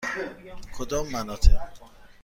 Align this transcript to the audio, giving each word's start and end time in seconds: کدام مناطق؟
کدام 0.73 1.07
مناطق؟ 1.09 1.61